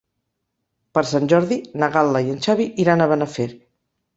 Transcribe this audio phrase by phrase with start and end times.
[0.97, 3.51] Per Sant Jordi na Gal·la i en Xavi iran a Benafer.